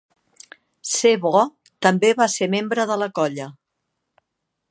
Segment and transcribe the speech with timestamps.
[0.91, 1.41] C-Bo
[1.87, 3.49] també va ser membre de la colla.